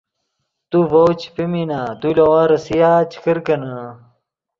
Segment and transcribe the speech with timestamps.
[0.69, 3.77] تو ڤؤ چے پیمینا تو لے ون ریسیا چے کرکینے